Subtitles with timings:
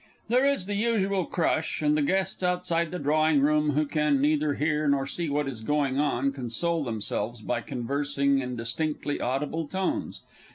[0.31, 4.55] _There is the usual crush, and the guests outside the drawing room, who can neither
[4.55, 10.21] hear nor see what is going on, console themselves by conversing in distinctly audible tones.